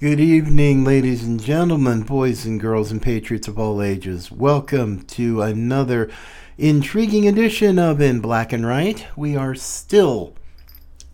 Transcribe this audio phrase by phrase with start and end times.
[0.00, 4.32] Good evening, ladies and gentlemen, boys and girls, and patriots of all ages.
[4.32, 6.10] Welcome to another
[6.56, 9.06] intriguing edition of In Black and Right.
[9.14, 10.32] We are still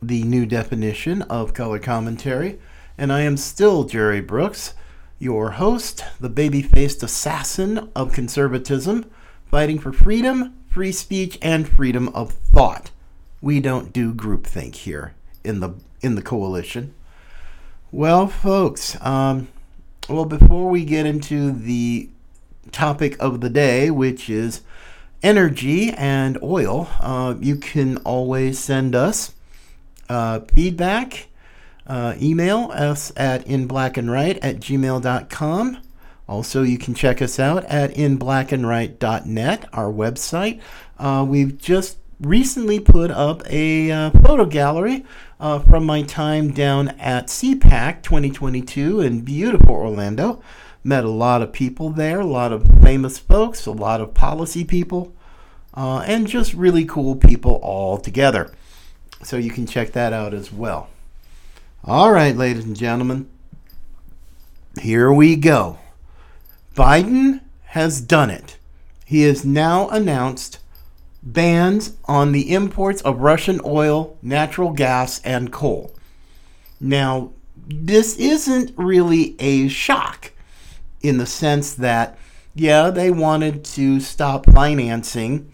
[0.01, 2.61] the new definition of color commentary,
[2.97, 4.75] and I am still Jerry Brooks,
[5.19, 9.11] your host, the baby faced assassin of conservatism,
[9.51, 12.93] fighting for freedom, free speech, and freedom of thought.
[13.41, 16.95] We don't do groupthink here in the in the coalition.
[17.93, 19.47] Well, folks, um,
[20.09, 22.09] well, before we get into the
[22.73, 24.63] topic of the day, which is
[25.23, 29.33] energy and oil, uh, you can always send us
[30.09, 31.29] uh, feedback.
[31.87, 35.79] Uh, email us at inblackandright at gmail.com.
[36.29, 40.61] Also, you can check us out at inblackandright.net, our website.
[40.99, 45.05] Uh, we've just recently put up a uh, photo gallery
[45.39, 50.43] uh, from my time down at CPAC 2022 in beautiful Orlando.
[50.83, 54.65] Met a lot of people there, a lot of famous folks, a lot of policy
[54.65, 55.13] people,
[55.75, 58.53] uh, and just really cool people all together.
[59.23, 60.89] So you can check that out as well.
[61.85, 63.29] All right, ladies and gentlemen,
[64.81, 65.79] here we go.
[66.75, 68.59] Biden has done it.
[69.05, 70.59] He has now announced
[71.27, 75.93] bans on the imports of Russian oil, natural gas, and coal.
[76.81, 77.33] Now,
[77.67, 80.33] this isn't really a shock
[81.03, 82.17] in the sense that,
[82.55, 85.53] yeah, they wanted to stop financing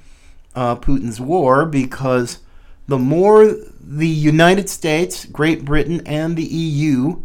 [0.54, 2.40] uh, Putin's war because
[2.86, 7.22] the more the United States, Great Britain, and the EU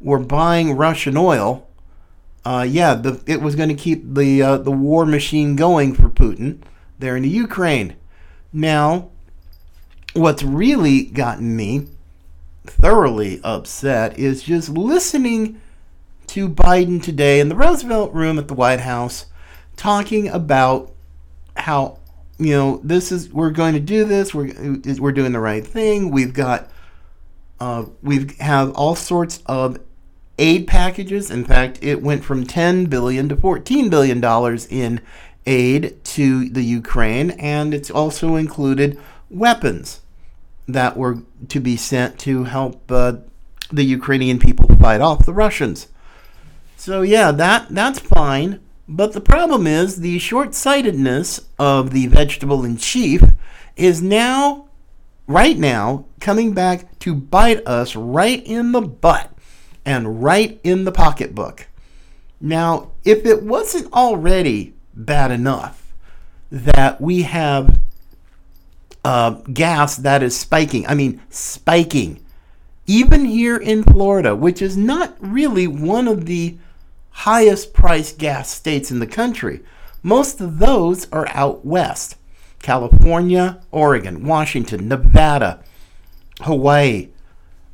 [0.00, 1.68] were buying Russian oil,
[2.44, 6.10] uh, yeah, the, it was going to keep the uh, the war machine going for
[6.10, 6.60] Putin
[6.98, 7.96] there in the Ukraine.
[8.52, 9.10] Now,
[10.12, 11.88] what's really gotten me
[12.64, 15.60] thoroughly upset is just listening
[16.28, 19.26] to Biden today in the Roosevelt room at the White House
[19.76, 20.92] talking about
[21.56, 21.98] how
[22.38, 26.10] you know this is we're going to do this we're we're doing the right thing
[26.10, 26.68] we've got
[27.60, 29.78] uh, we have all sorts of
[30.38, 35.00] aid packages in fact it went from 10 billion to 14 billion dollars in
[35.46, 38.98] aid to the Ukraine, and it's also included
[39.30, 40.00] weapons
[40.66, 41.18] that were
[41.48, 43.16] to be sent to help uh,
[43.70, 45.88] the Ukrainian people fight off the Russians.
[46.76, 48.60] So yeah, that that's fine.
[48.86, 53.22] But the problem is the short-sightedness of the vegetable in chief
[53.76, 54.68] is now,
[55.26, 59.30] right now, coming back to bite us right in the butt
[59.86, 61.66] and right in the pocketbook.
[62.40, 65.92] Now, if it wasn't already bad enough
[66.50, 67.80] that we have
[69.04, 70.86] uh, gas that is spiking.
[70.86, 72.20] I mean, spiking.
[72.86, 76.56] Even here in Florida, which is not really one of the
[77.10, 79.60] highest priced gas states in the country,
[80.02, 82.16] most of those are out west
[82.60, 85.62] California, Oregon, Washington, Nevada,
[86.40, 87.08] Hawaii.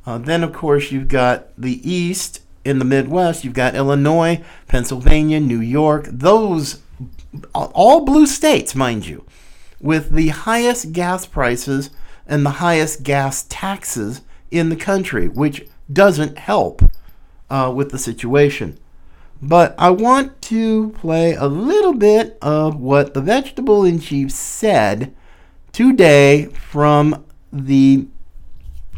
[0.05, 5.39] Uh, then, of course, you've got the east in the Midwest, you've got Illinois, Pennsylvania,
[5.39, 6.07] New York.
[6.11, 6.81] Those
[7.53, 9.25] all blue states, mind you,
[9.79, 11.89] with the highest gas prices
[12.27, 16.81] and the highest gas taxes in the country, which doesn't help
[17.49, 18.77] uh, with the situation.
[19.41, 25.13] But I want to play a little bit of what the vegetable in chief said
[25.71, 28.07] today from the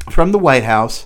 [0.09, 1.05] from the White House,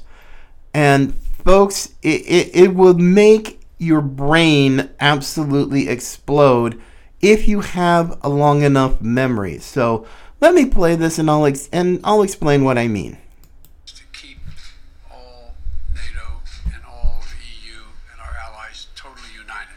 [0.73, 1.13] and
[1.45, 6.81] folks, it, it, it will make your brain absolutely explode
[7.21, 9.59] if you have a long enough memory.
[9.59, 10.05] So
[10.39, 13.17] let me play this and I'll ex- and I'll explain what I mean.
[13.87, 14.37] To keep
[15.11, 15.53] all
[15.93, 19.75] NATO and all of the EU and our allies totally united.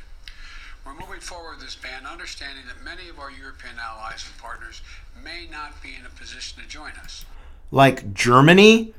[0.84, 4.82] We're moving forward with this ban, understanding that many of our European allies and partners
[5.22, 7.24] may not be in a position to join us.
[7.70, 8.94] Like Germany,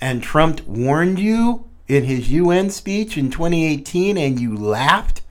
[0.00, 5.22] and Trump warned you in his UN speech in 2018 and you laughed?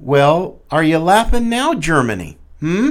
[0.00, 2.36] Well, are you laughing now, Germany?
[2.58, 2.90] Hmm?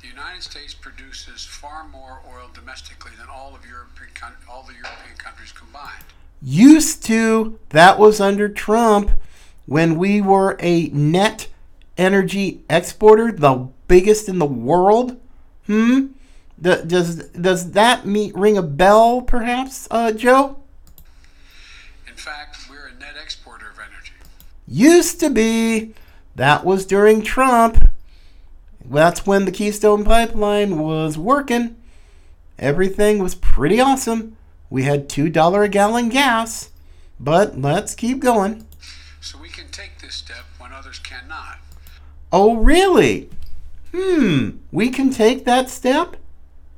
[0.00, 5.16] The United States produces far more oil domestically than all of European all the European
[5.18, 6.02] countries combined.
[6.42, 7.58] Used to.
[7.70, 9.10] That was under Trump
[9.66, 11.48] when we were a net
[11.98, 15.20] energy exporter, the biggest in the world.
[15.66, 16.06] Hmm?
[16.60, 20.59] Does does that mean, ring a bell, perhaps, uh, Joe?
[22.20, 24.12] In fact, we're a net exporter of energy.
[24.68, 25.94] Used to be.
[26.36, 27.88] That was during Trump.
[28.84, 31.76] That's when the Keystone Pipeline was working.
[32.58, 34.36] Everything was pretty awesome.
[34.68, 36.68] We had $2 a gallon gas.
[37.18, 38.66] But let's keep going.
[39.22, 41.56] So we can take this step when others cannot.
[42.30, 43.30] Oh, really?
[43.94, 46.18] Hmm, we can take that step?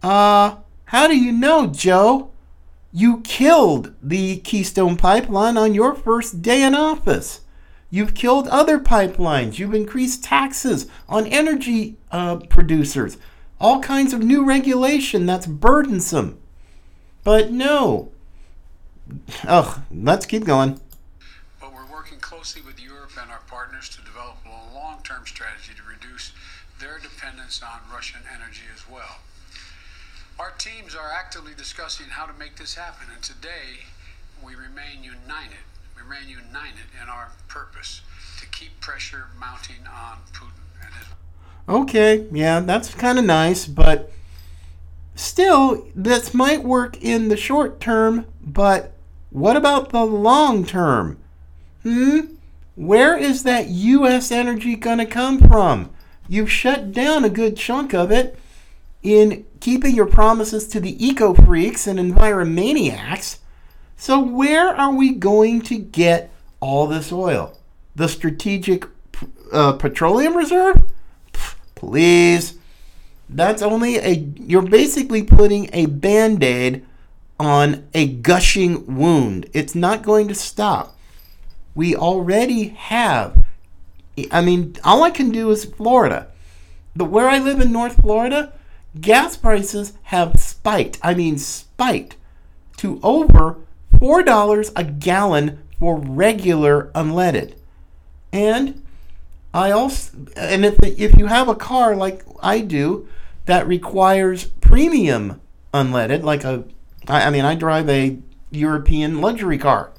[0.04, 2.30] Uh, how do you know, Joe?
[2.94, 7.40] You killed the Keystone Pipeline on your first day in office.
[7.88, 9.58] You've killed other pipelines.
[9.58, 13.16] You've increased taxes on energy uh, producers.
[13.58, 16.38] All kinds of new regulation that's burdensome.
[17.24, 18.12] But no.
[19.46, 20.78] Ugh, let's keep going.
[21.60, 25.72] But we're working closely with Europe and our partners to develop a long term strategy
[25.76, 26.32] to reduce
[26.78, 29.18] their dependence on Russian energy as well.
[30.38, 33.86] Our teams are actively discussing how to make this happen, and today
[34.44, 35.58] we remain united.
[35.94, 38.00] We remain united in our purpose
[38.40, 41.06] to keep pressure mounting on Putin and his.
[41.68, 44.10] Okay, yeah, that's kind of nice, but
[45.14, 48.94] still, this might work in the short term, but
[49.30, 51.18] what about the long term?
[51.82, 52.20] Hmm?
[52.74, 54.32] Where is that U.S.
[54.32, 55.90] energy going to come from?
[56.26, 58.38] You've shut down a good chunk of it
[59.02, 63.38] in keeping your promises to the eco freaks and enviromaniacs.
[63.96, 67.58] So, where are we going to get all this oil?
[67.94, 68.84] The strategic
[69.52, 70.82] uh, petroleum reserve?
[71.74, 72.58] Please.
[73.28, 74.12] That's only a.
[74.36, 76.84] You're basically putting a band aid
[77.38, 79.48] on a gushing wound.
[79.52, 80.96] It's not going to stop.
[81.74, 83.44] We already have.
[84.30, 86.28] I mean, all I can do is Florida.
[86.94, 88.52] But where I live in North Florida,
[89.00, 90.98] gas prices have spiked.
[91.02, 92.16] I mean, spiked
[92.78, 93.58] to over
[93.94, 97.54] $4 a gallon for regular unleaded.
[98.32, 98.82] And
[99.54, 103.08] I also, and if, if you have a car like I do
[103.46, 105.40] that requires premium
[105.74, 106.64] unleaded, like a,
[107.08, 108.18] I, mean, I drive a
[108.50, 109.92] European luxury car.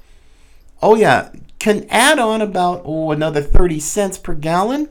[0.82, 4.88] Oh, yeah, can add on about, oh, another 30 cents per gallon.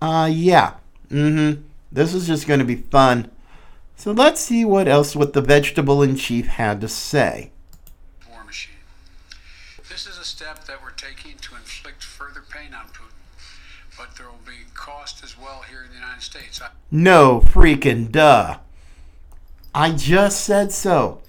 [0.00, 0.74] Uh, yeah.
[1.10, 1.62] Mm hmm.
[1.92, 3.30] This is just going to be fun.
[3.96, 7.50] So let's see what else what the vegetable in chief had to say.
[8.30, 8.74] War machine.
[9.88, 13.12] This is a step that we're taking to inflict further pain on Putin,
[13.98, 16.62] but there will be cost as well here in the United States.
[16.62, 18.58] I- No freaking duh.
[19.74, 21.20] I just said so.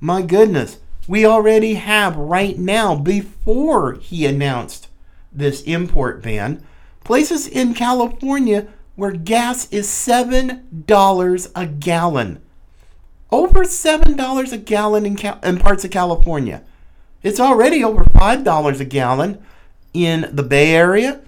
[0.00, 4.88] My goodness, we already have right now, before he announced
[5.32, 6.62] this import ban,
[7.02, 12.40] places in California where gas is $7 a gallon.
[13.30, 16.62] Over $7 a gallon in, Cal- in parts of California.
[17.22, 19.44] It's already over $5 a gallon
[19.92, 21.20] in the Bay Area,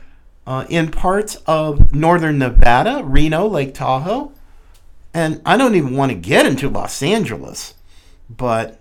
[0.47, 4.33] uh, in parts of northern Nevada, Reno, Lake Tahoe.
[5.13, 7.75] And I don't even want to get into Los Angeles.
[8.29, 8.81] But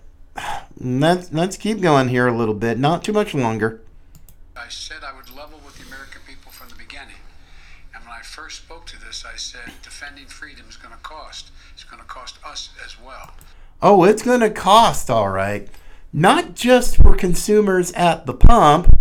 [0.78, 2.78] let's, let's keep going here a little bit.
[2.78, 3.80] Not too much longer.
[4.54, 7.16] I said I would level with the American people from the beginning.
[7.96, 11.50] And when I first spoke to this, I said defending freedom is going to cost.
[11.72, 13.32] It's going to cost us as well.
[13.80, 15.66] Oh, it's going to cost, all right.
[16.12, 19.00] Not just for consumers at the pump.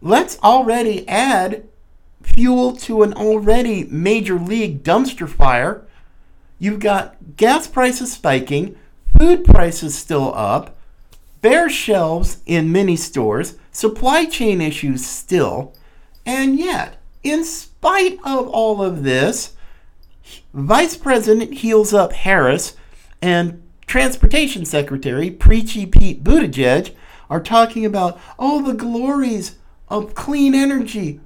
[0.00, 1.68] Let's already add
[2.22, 5.86] fuel to an already major league dumpster fire.
[6.58, 8.78] You've got gas prices spiking,
[9.18, 10.78] food prices still up,
[11.42, 15.74] bare shelves in many stores, supply chain issues still,
[16.24, 19.56] and yet, in spite of all of this,
[20.52, 22.76] Vice President Heels Up Harris
[23.20, 26.94] and Transportation Secretary Preachy Pete Buttigieg
[27.28, 29.56] are talking about, oh, the glories
[29.88, 31.20] of clean energy.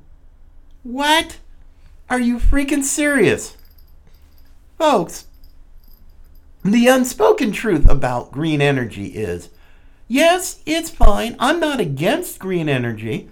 [0.83, 1.39] What?
[2.09, 3.57] Are you freaking serious?
[4.79, 5.27] Folks,
[6.65, 9.51] the unspoken truth about green energy is
[10.07, 11.37] yes, it's fine.
[11.39, 13.29] I'm not against green energy.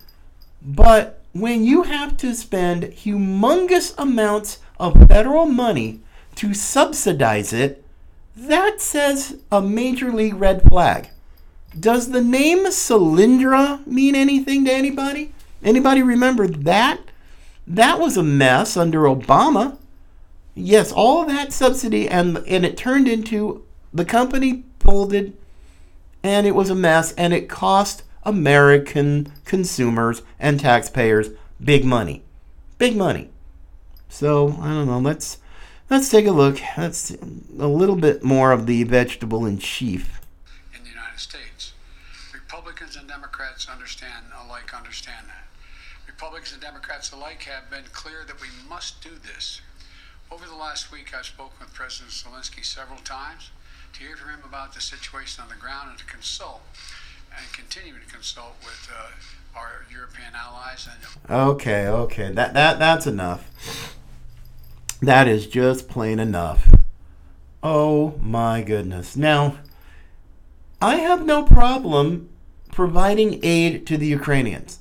[0.62, 6.00] But when you have to spend humongous amounts of federal money
[6.36, 7.84] to subsidize it,
[8.36, 11.08] that says a major league red flag.
[11.78, 15.32] Does the name Solyndra mean anything to anybody?
[15.62, 17.00] Anybody remember that?
[17.66, 19.78] That was a mess under Obama.
[20.54, 25.36] Yes, all that subsidy and and it turned into the company folded
[26.22, 31.30] and it was a mess and it cost American consumers and taxpayers
[31.62, 32.22] big money.
[32.76, 33.30] Big money.
[34.08, 35.38] So, I don't know, let's
[35.88, 36.58] let's take a look.
[36.76, 40.20] That's a little bit more of the vegetable in chief.
[40.76, 41.72] in the United States.
[42.34, 45.46] Republicans and Democrats understand alike understand that.
[46.06, 49.60] Republicans and Democrats alike have been clear that we must do this.
[50.32, 53.50] Over the last week, I've spoken with President Zelensky several times
[53.92, 56.62] to hear from him about the situation on the ground and to consult
[57.36, 60.88] and continue to consult with uh, our European allies.
[61.28, 62.32] Okay, okay.
[62.32, 63.94] That that that's enough.
[65.00, 66.68] That is just plain enough.
[67.62, 69.16] Oh my goodness.
[69.16, 69.58] Now,
[70.80, 72.28] I have no problem
[72.70, 74.80] providing aid to the Ukrainians.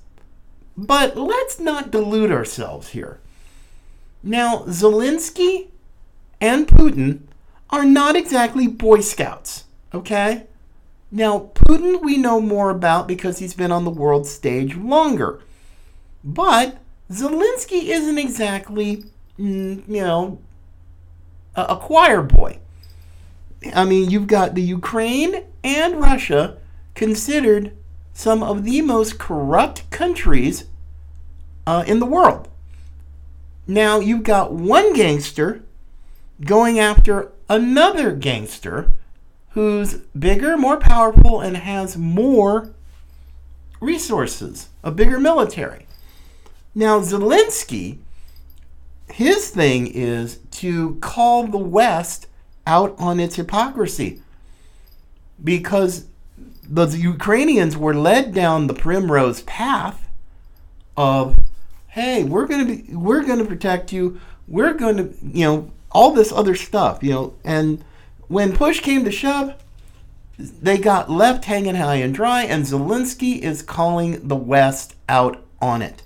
[0.77, 3.19] But let's not delude ourselves here.
[4.21, 5.67] Now, Zelensky
[6.41, 7.21] and Putin
[7.69, 10.47] are not exactly Boy Scouts, okay?
[11.11, 15.41] Now, Putin we know more about because he's been on the world stage longer.
[16.23, 16.77] But
[17.11, 19.05] Zelensky isn't exactly,
[19.39, 20.39] mm, you know,
[21.55, 22.59] a, a choir boy.
[23.73, 26.57] I mean, you've got the Ukraine and Russia
[26.93, 27.75] considered
[28.13, 30.65] some of the most corrupt countries
[31.67, 32.47] uh, in the world.
[33.67, 35.63] Now, you've got one gangster
[36.41, 38.91] going after another gangster
[39.55, 42.73] who's bigger, more powerful, and has more
[43.79, 45.87] resources, a bigger military.
[46.75, 47.99] Now, Zelensky,
[49.07, 52.27] his thing is to call the West
[52.67, 54.21] out on its hypocrisy
[55.41, 56.07] because
[56.67, 60.09] the Ukrainians were led down the primrose path
[60.97, 61.37] of
[61.89, 65.71] hey we're going to be we're going to protect you we're going to you know
[65.91, 67.83] all this other stuff you know and
[68.27, 69.53] when push came to shove
[70.37, 75.81] they got left hanging high and dry and Zelensky is calling the west out on
[75.81, 76.03] it.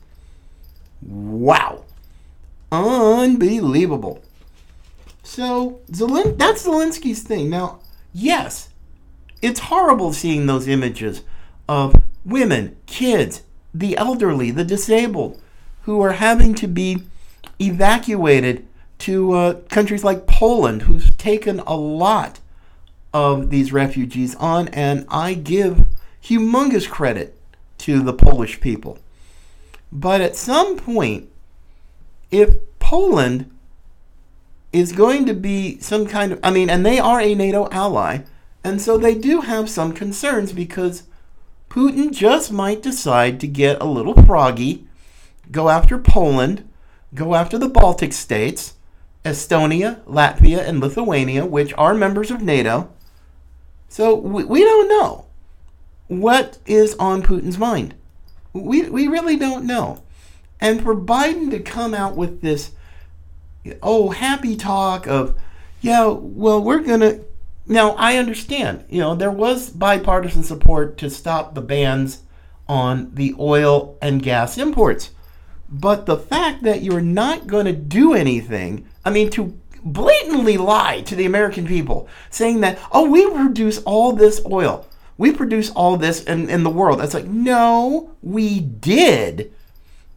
[1.02, 1.84] Wow.
[2.72, 4.22] Unbelievable.
[5.24, 7.50] So Zelen- that's Zelensky's thing.
[7.50, 7.80] Now
[8.14, 8.70] yes
[9.42, 11.24] it's horrible seeing those images
[11.68, 11.96] of
[12.26, 15.42] women, kids, the elderly, the disabled,
[15.84, 17.04] who are having to be
[17.60, 18.68] evacuated
[19.00, 22.40] to uh, countries like Poland, who's taken a lot
[23.14, 25.88] of these refugees on, and I give
[26.24, 27.36] humongous credit
[27.80, 29.00] to the Polish people.
[29.92, 31.30] But at some point,
[32.30, 33.50] if Poland
[34.72, 38.20] is going to be some kind of, I mean, and they are a NATO ally,
[38.64, 41.04] and so they do have some concerns because
[41.70, 44.88] Putin just might decide to get a little froggy,
[45.52, 46.68] go after Poland,
[47.16, 48.74] go after the Baltic states,
[49.26, 52.90] Estonia, Latvia, and Lithuania, which are members of NATO.
[53.88, 55.26] So we, we don't know
[56.08, 57.96] what is on Putin's mind.
[58.54, 60.04] We, we really don't know.
[60.60, 62.72] And for Biden to come out with this,
[63.82, 65.40] oh, happy talk of,
[65.82, 67.24] yeah, well, we're going to
[67.70, 72.24] now, I understand, you know, there was bipartisan support to stop the bans
[72.68, 75.12] on the oil and gas imports.
[75.72, 81.02] But the fact that you're not going to do anything, I mean, to blatantly lie
[81.02, 85.98] to the American people, saying that, oh, we produce all this oil, we produce all
[85.98, 87.00] this in, in the world.
[87.00, 89.54] That's like, no, we did.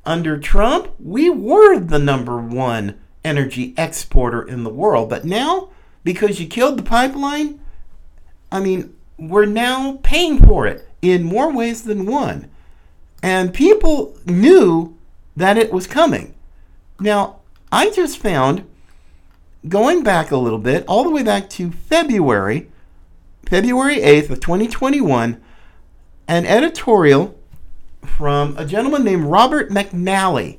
[0.05, 5.11] Under Trump, we were the number one energy exporter in the world.
[5.11, 5.71] But now,
[6.03, 7.61] because you killed the pipeline,
[8.51, 12.49] I mean, we're now paying for it in more ways than one.
[13.23, 14.97] And people knew
[15.37, 16.35] that it was coming.
[17.01, 18.69] Now, I just found,
[19.69, 22.71] going back a little bit, all the way back to February,
[23.49, 25.41] February 8th of 2021,
[26.29, 27.39] an editorial
[28.05, 30.59] from a gentleman named Robert McNally.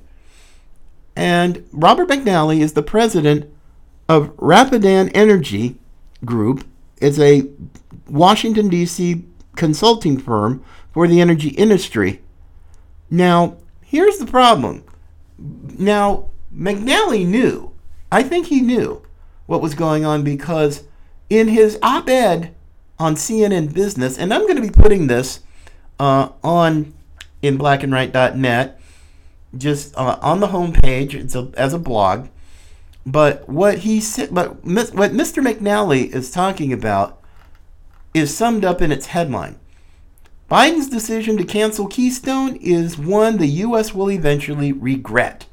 [1.15, 3.51] And Robert McNally is the president
[4.09, 5.75] of Rapidan Energy
[6.25, 6.65] Group.
[6.97, 7.47] It's a
[8.07, 9.23] Washington, D.C.
[9.55, 12.21] consulting firm for the energy industry.
[13.09, 13.57] Now,
[13.93, 14.83] here's the problem.
[15.37, 17.71] Now, McNally knew,
[18.11, 19.03] I think he knew
[19.45, 20.83] what was going on because
[21.29, 22.55] in his op ed
[22.97, 25.41] on CNN Business, and I'm going to be putting this
[25.99, 26.93] uh, on
[27.43, 28.81] in blackandright.net,
[29.55, 32.29] just uh, on the homepage it's a, as a blog.
[33.05, 35.45] But what he said, but what Mr.
[35.45, 37.21] McNally is talking about
[38.15, 39.59] is summed up in its headline.
[40.49, 43.93] Biden's decision to cancel Keystone is one the U.S.
[43.93, 45.45] will eventually regret.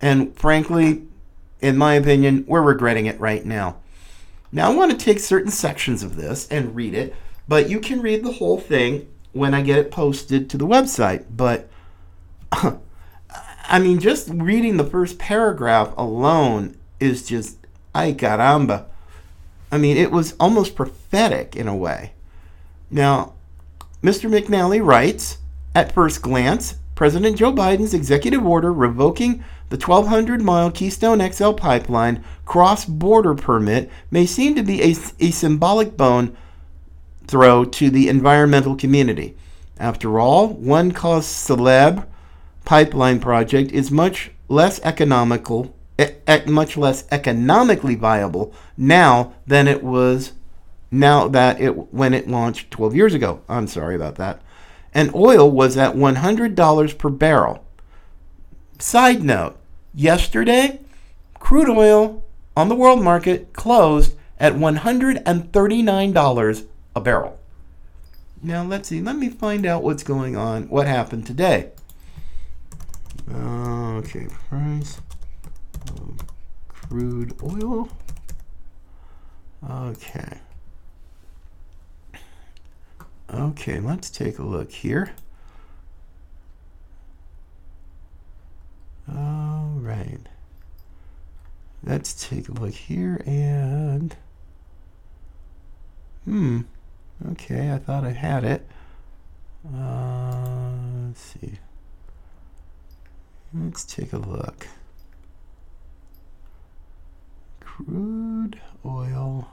[0.00, 1.02] And frankly,
[1.60, 3.76] in my opinion, we're regretting it right now.
[4.50, 7.14] Now, I want to take certain sections of this and read it,
[7.48, 11.24] but you can read the whole thing when I get it posted to the website.
[11.30, 11.68] But
[12.52, 17.58] I mean, just reading the first paragraph alone is just,
[17.94, 18.86] ay caramba.
[19.70, 22.12] I mean, it was almost prophetic in a way.
[22.90, 23.32] Now,
[24.02, 24.28] Mr.
[24.28, 25.38] McNally writes
[25.74, 32.22] At first glance, President Joe Biden's executive order revoking the 1,200 mile Keystone XL pipeline
[32.44, 36.36] cross border permit may seem to be a, a symbolic bone
[37.26, 39.36] throw to the environmental community.
[39.78, 42.06] After all, one cause celeb
[42.64, 50.32] pipeline project is much less economical, e- much less economically viable now than it was
[50.92, 53.40] now that it when it launched 12 years ago.
[53.48, 54.42] I'm sorry about that.
[54.94, 57.64] And oil was at $100 per barrel.
[58.78, 59.56] Side note,
[59.94, 60.80] yesterday
[61.40, 62.22] crude oil
[62.56, 67.38] on the world market closed at $139 a barrel.
[68.42, 69.00] Now let's see.
[69.00, 70.68] Let me find out what's going on.
[70.68, 71.70] What happened today?
[73.32, 75.00] Okay, price
[75.88, 76.20] of
[76.68, 77.88] crude oil.
[79.68, 80.38] Okay.
[83.34, 85.14] Okay, let's take a look here.
[89.08, 90.20] All right.
[91.82, 94.14] Let's take a look here and.
[96.24, 96.60] Hmm.
[97.30, 98.66] Okay, I thought I had it.
[99.66, 100.72] Uh,
[101.06, 101.58] let's see.
[103.54, 104.66] Let's take a look.
[107.60, 109.48] Crude oil.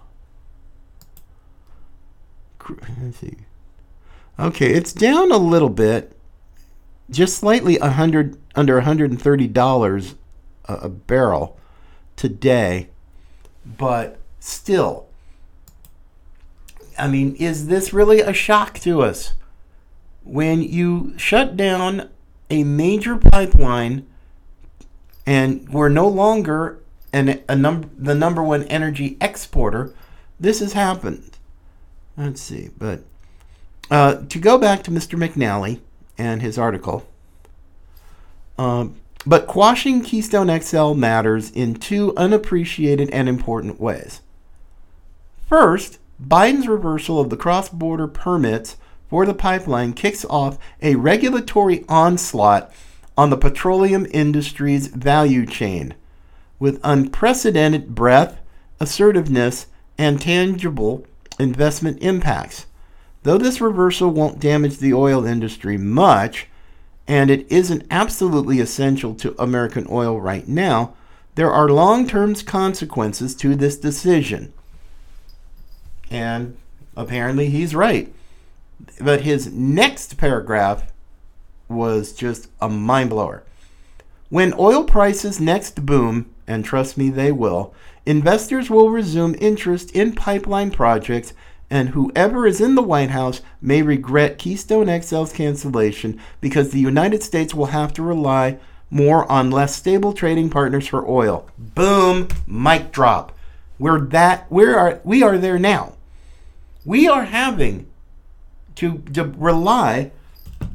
[3.02, 3.38] Let's see.
[4.40, 6.16] Okay, it's down a little bit,
[7.10, 10.16] just slightly a hundred under one hundred and thirty dollars
[10.64, 11.60] a, a barrel
[12.16, 12.88] today,
[13.66, 15.08] but still.
[16.98, 19.34] I mean, is this really a shock to us?
[20.24, 22.10] When you shut down
[22.50, 24.08] a major pipeline
[25.26, 26.80] and we're no longer
[27.12, 29.94] an, a num- the number one energy exporter,
[30.40, 31.38] this has happened.
[32.16, 33.04] Let's see, but
[33.90, 35.18] uh, to go back to Mr.
[35.18, 35.80] McNally
[36.18, 37.08] and his article,
[38.58, 44.22] um, but quashing Keystone XL matters in two unappreciated and important ways.
[45.48, 48.78] First, Biden's reversal of the cross border permits
[49.10, 52.72] for the pipeline kicks off a regulatory onslaught
[53.18, 55.94] on the petroleum industry's value chain
[56.60, 58.38] with unprecedented breadth,
[58.80, 61.06] assertiveness, and tangible
[61.40, 62.66] investment impacts.
[63.24, 66.48] Though this reversal won't damage the oil industry much,
[67.08, 70.96] and it isn't absolutely essential to American oil right now,
[71.36, 74.54] there are long term consequences to this decision.
[76.12, 76.58] And
[76.96, 78.14] apparently he's right.
[79.00, 80.92] But his next paragraph
[81.68, 83.44] was just a mind blower.
[84.30, 87.74] When oil prices next boom, and trust me, they will,
[88.06, 91.34] investors will resume interest in pipeline projects,
[91.70, 97.24] and whoever is in the White House may regret Keystone XL's cancellation because the United
[97.24, 98.58] States will have to rely
[98.90, 101.48] more on less stable trading partners for oil.
[101.58, 103.38] Boom, mic drop.
[103.78, 105.94] We're that we are we are there now.
[106.86, 107.88] We are having
[108.76, 110.12] to, to rely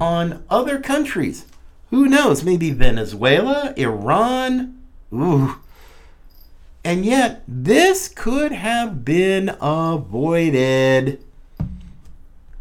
[0.00, 1.46] on other countries.
[1.90, 2.44] Who knows?
[2.44, 4.80] Maybe Venezuela, Iran.
[5.12, 5.56] Ooh.
[6.84, 11.24] And yet, this could have been avoided.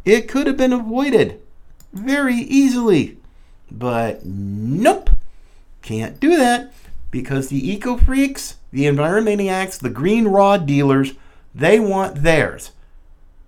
[0.05, 1.41] It could have been avoided
[1.91, 3.17] very easily.
[3.69, 5.09] But nope.
[5.81, 6.71] Can't do that
[7.12, 11.13] because the eco freaks, the environmaniacs, the green raw dealers,
[11.53, 12.71] they want theirs.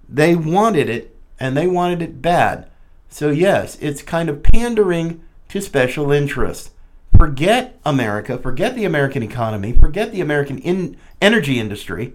[0.10, 2.70] They wanted it and they wanted it bad.
[3.10, 6.72] So, yes, it's kind of pandering to special interests.
[7.18, 12.14] Forget America, forget the American economy, forget the American in- energy industry.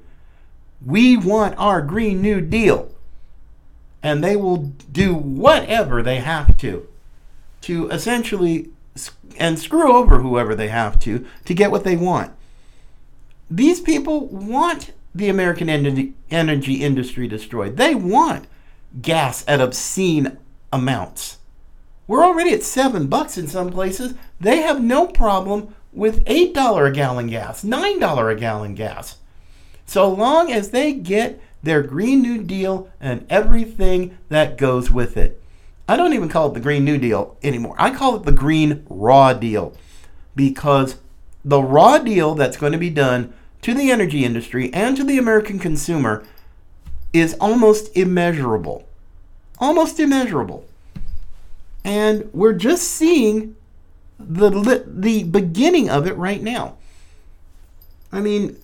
[0.85, 2.91] We want our Green New Deal.
[4.03, 4.57] And they will
[4.93, 6.89] do whatever they have to
[7.63, 8.71] to essentially
[9.39, 12.33] and screw over whoever they have to to get what they want.
[13.51, 15.69] These people want the American
[16.31, 17.77] energy industry destroyed.
[17.77, 18.47] They want
[19.03, 20.39] gas at obscene
[20.73, 21.39] amounts.
[22.11, 24.14] We're already at seven bucks in some places.
[24.40, 29.18] They have no problem with eight dollar a gallon gas, nine dollar a gallon gas.
[29.87, 35.40] So long as they get their Green New Deal and everything that goes with it.
[35.88, 37.77] I don't even call it the Green New Deal anymore.
[37.79, 39.73] I call it the Green Raw Deal
[40.35, 40.96] because
[41.44, 45.16] the raw deal that's going to be done to the energy industry and to the
[45.16, 46.27] American consumer
[47.12, 48.88] is almost immeasurable.
[49.61, 50.66] Almost immeasurable.
[51.85, 53.57] And we're just seeing
[54.19, 56.77] the the beginning of it right now.
[58.12, 58.57] I mean,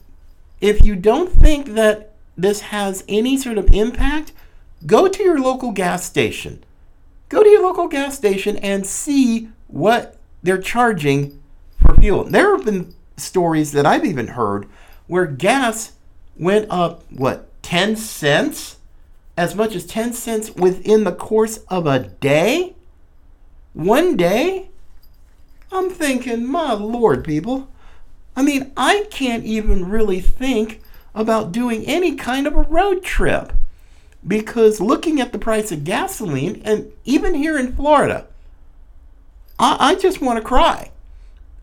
[0.61, 4.33] if you don't think that this has any sort of impact,
[4.85, 6.63] go to your local gas station.
[7.29, 11.41] Go to your local gas station and see what they're charging
[11.81, 12.25] for fuel.
[12.25, 14.69] There have been stories that I've even heard
[15.07, 15.93] where gas
[16.37, 18.77] went up, what, 10 cents
[19.37, 22.76] as much as 10 cents within the course of a day?
[23.77, 24.71] One day?
[25.71, 27.69] I'm thinking, my lord, people.
[28.35, 30.81] I mean, I can't even really think
[31.15, 33.53] about doing any kind of a road trip
[34.27, 38.27] because looking at the price of gasoline, and even here in Florida,
[39.59, 40.91] I, I just want to cry.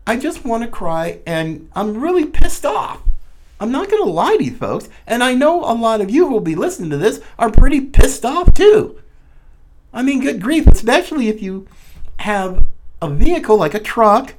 [0.06, 3.02] I just want to cry, and I'm really pissed off.
[3.58, 6.28] I'm not going to lie to you folks, and I know a lot of you
[6.28, 9.00] who will be listening to this are pretty pissed off too.
[9.92, 11.66] I mean, good grief, especially if you
[12.20, 12.64] have
[13.00, 14.34] a vehicle like a truck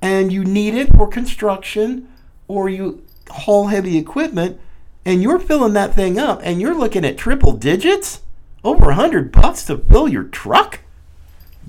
[0.00, 2.08] and you need it for construction
[2.48, 4.60] or you haul heavy equipment
[5.04, 8.22] and you're filling that thing up and you're looking at triple digits?
[8.64, 10.80] Over a hundred bucks to fill your truck?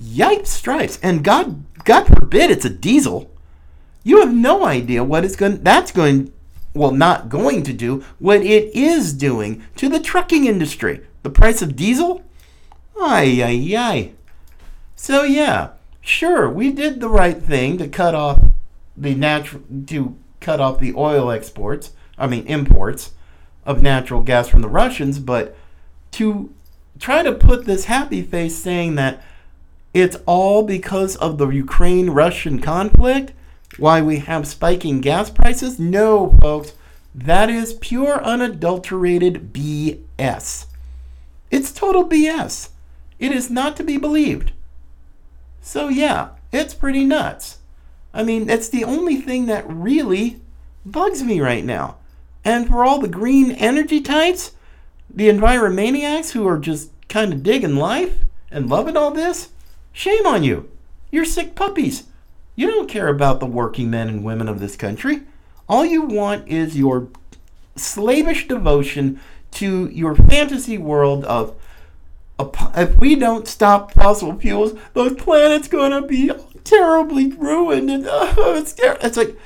[0.00, 3.30] Yipes stripes and god god forbid it's a diesel.
[4.04, 6.32] You have no idea what it's going that's going
[6.74, 11.00] well not going to do what it is doing to the trucking industry.
[11.22, 12.22] The price of diesel?
[13.00, 14.12] Ay ay ay
[15.00, 18.40] so yeah sure we did the right thing to cut off
[18.96, 23.12] the natural to cut off the oil exports i mean imports
[23.64, 25.56] of natural gas from the russians but
[26.10, 26.52] to
[26.98, 29.22] try to put this happy face saying that
[29.94, 33.32] it's all because of the Ukraine Russian conflict
[33.78, 35.78] why we have spiking gas prices?
[35.78, 36.72] No, folks.
[37.14, 40.66] That is pure unadulterated BS.
[41.50, 42.70] It's total BS.
[43.18, 44.52] It is not to be believed.
[45.68, 47.58] So, yeah, it's pretty nuts.
[48.14, 50.40] I mean, it's the only thing that really
[50.86, 51.96] bugs me right now.
[52.42, 54.52] And for all the green energy types,
[55.10, 58.14] the enviromaniacs who are just kind of digging life
[58.50, 59.50] and loving all this,
[59.92, 60.70] shame on you.
[61.10, 62.04] You're sick puppies.
[62.56, 65.24] You don't care about the working men and women of this country.
[65.68, 67.08] All you want is your
[67.76, 71.54] slavish devotion to your fantasy world of
[72.38, 76.30] if we don't stop fossil fuels, the planet's to be
[76.64, 77.90] terribly ruined.
[77.90, 79.36] And uh, it's, it's like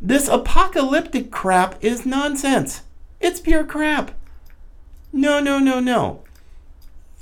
[0.00, 2.82] this apocalyptic crap is nonsense.
[3.20, 4.12] It's pure crap.
[5.12, 6.22] No, no, no, no.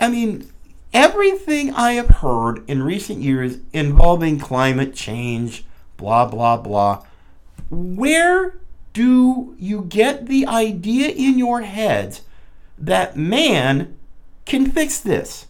[0.01, 0.51] I mean,
[0.93, 5.65] everything I have heard in recent years involving climate change,
[5.97, 7.05] blah, blah, blah,
[7.69, 8.55] where
[8.93, 12.23] do you get the idea in your heads
[12.79, 13.97] that man
[14.51, 15.47] can fix this?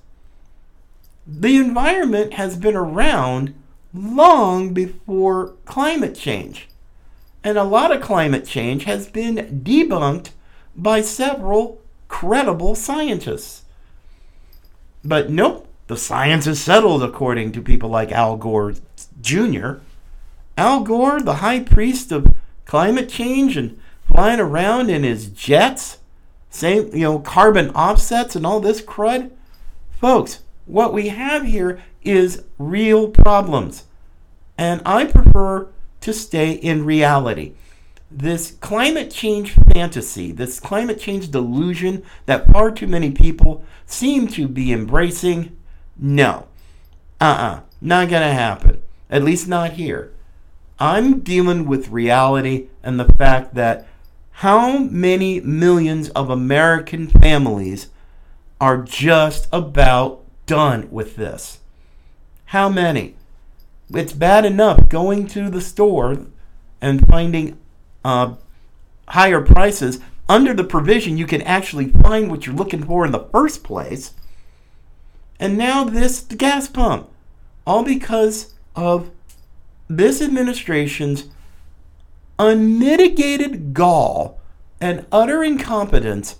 [1.26, 3.54] The environment has been around
[3.94, 6.68] long before climate change.
[7.42, 10.32] And a lot of climate change has been debunked
[10.76, 13.62] by several credible scientists.
[15.02, 18.74] But nope, the science is settled according to people like Al Gore
[19.22, 19.76] Jr.
[20.58, 22.34] Al Gore, the high priest of
[22.66, 25.99] climate change and flying around in his jets,
[26.50, 29.30] same, you know, carbon offsets and all this crud.
[29.92, 33.84] Folks, what we have here is real problems.
[34.58, 35.68] And I prefer
[36.00, 37.52] to stay in reality.
[38.10, 44.48] This climate change fantasy, this climate change delusion that far too many people seem to
[44.48, 45.56] be embracing,
[45.96, 46.48] no.
[47.20, 48.82] Uh uh-uh, uh, not gonna happen.
[49.08, 50.12] At least not here.
[50.78, 53.86] I'm dealing with reality and the fact that
[54.40, 57.88] how many millions of American families
[58.58, 61.58] are just about done with this?
[62.46, 63.16] How many?
[63.90, 66.24] It's bad enough going to the store
[66.80, 67.58] and finding
[68.02, 68.36] uh,
[69.08, 73.28] higher prices under the provision you can actually find what you're looking for in the
[73.30, 74.14] first place.
[75.38, 77.10] And now this gas pump.
[77.66, 79.10] All because of
[79.86, 81.24] this administration's
[82.40, 84.40] unmitigated gall
[84.80, 86.38] and utter incompetence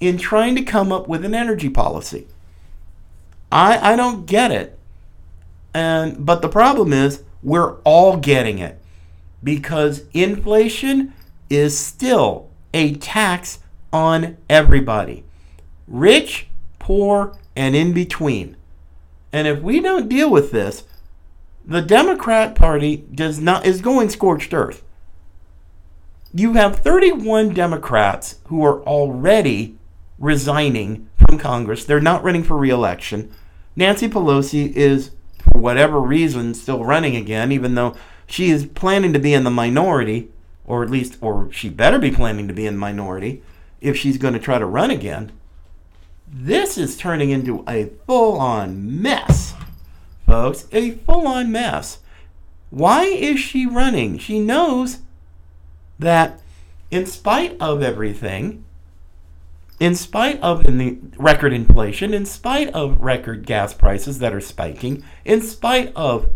[0.00, 2.26] in trying to come up with an energy policy.
[3.52, 4.78] I, I don't get it.
[5.74, 8.80] And but the problem is we're all getting it
[9.42, 11.12] because inflation
[11.50, 13.58] is still a tax
[13.92, 15.24] on everybody.
[15.86, 18.56] Rich, poor, and in between.
[19.30, 20.84] And if we don't deal with this,
[21.66, 24.82] the Democrat Party does not is going scorched earth.
[26.34, 29.78] You have 31 Democrats who are already
[30.18, 31.84] resigning from Congress.
[31.84, 33.32] They're not running for reelection.
[33.76, 37.94] Nancy Pelosi is, for whatever reason, still running again, even though
[38.26, 40.30] she is planning to be in the minority,
[40.66, 43.42] or at least, or she better be planning to be in the minority
[43.80, 45.30] if she's going to try to run again.
[46.26, 49.54] This is turning into a full on mess
[50.26, 51.98] folks, a full on mess.
[52.70, 54.18] Why is she running?
[54.18, 54.98] She knows
[55.98, 56.40] that,
[56.90, 58.64] in spite of everything,
[59.80, 64.40] in spite of in the record inflation, in spite of record gas prices that are
[64.40, 66.28] spiking, in spite of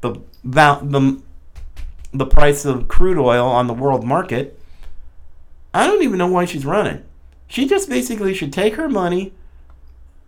[0.00, 1.20] the the
[2.12, 4.58] the price of crude oil on the world market,
[5.74, 7.02] I don't even know why she's running.
[7.48, 9.32] She just basically should take her money,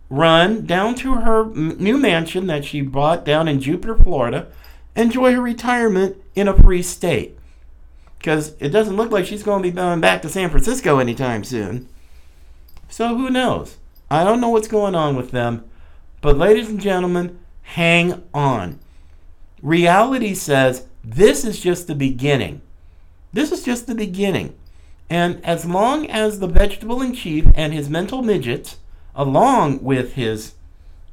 [0.09, 4.47] run down to her new mansion that she bought down in Jupiter, Florida,
[4.95, 7.38] enjoy her retirement in a free state.
[8.19, 11.43] Because it doesn't look like she's going to be going back to San Francisco anytime
[11.43, 11.87] soon.
[12.89, 13.77] So who knows?
[14.11, 15.63] I don't know what's going on with them.
[16.21, 18.79] But, ladies and gentlemen, hang on.
[19.61, 22.61] Reality says this is just the beginning.
[23.31, 24.55] This is just the beginning.
[25.09, 28.77] And as long as the vegetable in chief and his mental midgets,
[29.15, 30.53] along with his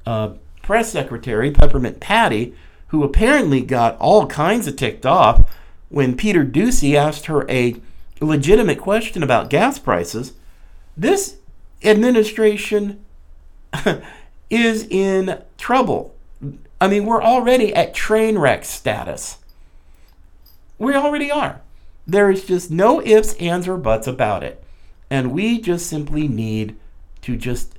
[0.05, 2.55] uh, press secretary, Peppermint Patty,
[2.89, 5.51] who apparently got all kinds of ticked off
[5.89, 7.77] when Peter Doocy asked her a
[8.21, 10.33] legitimate question about gas prices,
[10.97, 11.37] this
[11.85, 13.05] administration
[14.51, 16.15] is in trouble.
[16.81, 19.39] I mean, we're already at train wreck status.
[20.79, 21.61] We already are.
[22.07, 24.63] There is just no ifs, ands, or buts about it.
[25.11, 26.77] And we just simply need
[27.23, 27.79] to just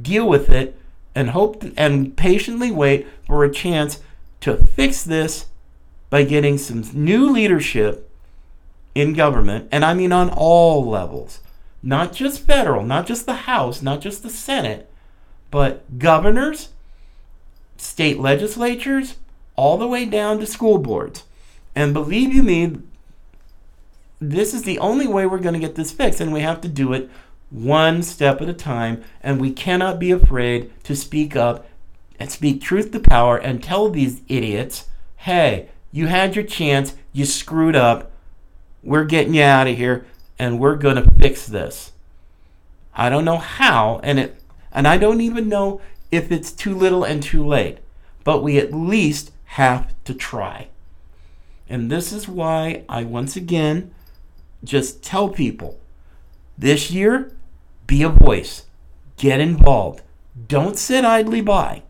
[0.00, 0.78] deal with it
[1.14, 4.00] and hope and patiently wait for a chance
[4.40, 5.46] to fix this
[6.10, 8.10] by getting some new leadership
[8.94, 9.68] in government.
[9.70, 11.40] And I mean on all levels,
[11.82, 14.90] not just federal, not just the House, not just the Senate,
[15.50, 16.70] but governors,
[17.76, 19.16] state legislatures,
[19.54, 21.24] all the way down to school boards.
[21.74, 22.78] And believe you me,
[24.18, 26.68] this is the only way we're going to get this fixed, and we have to
[26.68, 27.10] do it
[27.50, 29.04] one step at a time.
[29.22, 31.66] And we cannot be afraid to speak up
[32.18, 37.24] and speak truth to power and tell these idiots, hey, you had your chance, you
[37.24, 38.12] screwed up,
[38.82, 40.04] we're getting you out of here,
[40.38, 41.92] and we're going to fix this.
[42.94, 45.80] I don't know how, and it, and I don't even know
[46.12, 47.78] if it's too little and too late,
[48.24, 50.68] but we at least have to try.
[51.66, 53.94] And this is why I once again
[54.62, 55.80] just tell people
[56.58, 57.32] this year,
[57.86, 58.66] be a voice,
[59.16, 60.02] get involved,
[60.46, 61.84] don't sit idly by.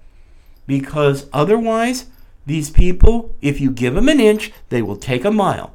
[0.64, 2.06] Because otherwise,
[2.46, 5.74] these people, if you give them an inch, they will take a mile.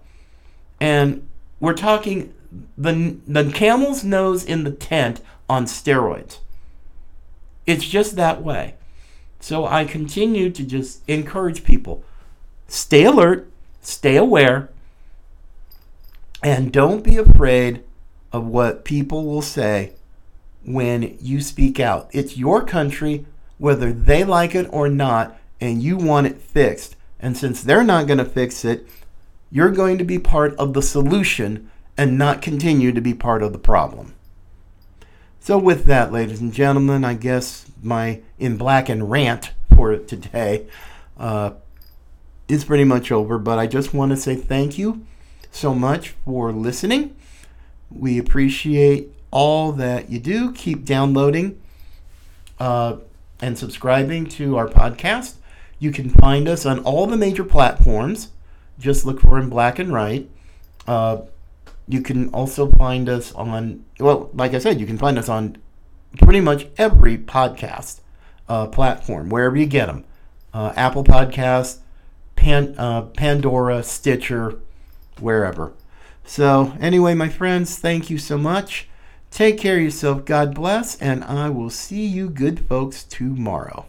[0.80, 1.28] And
[1.60, 2.34] we're talking
[2.78, 6.38] the, the camel's nose in the tent on steroids.
[7.68, 8.76] It's just that way.
[9.40, 12.04] So I continue to just encourage people
[12.68, 14.70] stay alert, stay aware,
[16.42, 17.84] and don't be afraid
[18.32, 19.94] of what people will say
[20.66, 22.10] when you speak out.
[22.14, 23.26] It's your country,
[23.58, 26.95] whether they like it or not, and you want it fixed.
[27.19, 28.88] And since they're not going to fix it,
[29.52, 33.54] you're going to be part of the solution and not continue to be part of
[33.54, 34.15] the problem.
[35.39, 40.67] So, with that, ladies and gentlemen, I guess my in black and rant for today
[41.17, 41.52] uh,
[42.47, 43.38] is pretty much over.
[43.38, 45.06] But I just want to say thank you
[45.52, 47.15] so much for listening.
[47.89, 50.54] We appreciate all that you do.
[50.54, 51.60] Keep downloading
[52.60, 52.97] uh,
[53.41, 55.36] and subscribing to our podcast.
[55.82, 58.30] You can find us on all the major platforms.
[58.78, 60.30] Just look for in black and right.
[60.88, 61.22] Uh,
[61.88, 65.58] you can also find us on, well, like I said, you can find us on
[66.20, 68.02] pretty much every podcast
[68.48, 70.04] uh, platform, wherever you get them.
[70.54, 71.80] Uh, Apple Podcast,
[72.36, 74.60] Pan, uh, Pandora, Stitcher,
[75.20, 75.74] wherever.
[76.24, 78.88] So, anyway, my friends, thank you so much.
[79.32, 80.26] Take care of yourself.
[80.26, 80.96] God bless.
[81.02, 83.88] And I will see you good folks tomorrow.